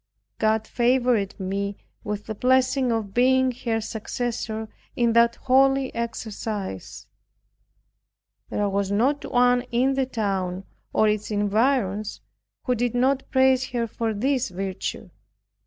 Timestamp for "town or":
10.07-11.07